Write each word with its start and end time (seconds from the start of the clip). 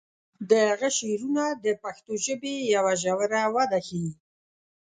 د 0.49 0.51
هغه 0.69 0.89
شعرونه 0.97 1.43
د 1.65 1.65
پښتو 1.83 2.13
ژبې 2.25 2.53
یوه 2.75 2.93
ژوره 3.01 3.41
وده 3.55 3.79
ښیي. 3.87 4.09